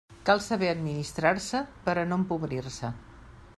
Cal 0.27 0.39
saber 0.45 0.69
administrar-se 0.69 1.61
per 1.89 1.97
a 2.01 2.07
no 2.13 2.19
empobrir-se. 2.23 2.93